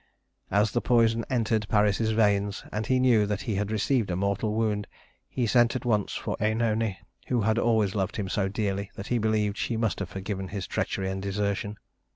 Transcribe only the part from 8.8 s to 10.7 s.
that he believed she must have forgiven his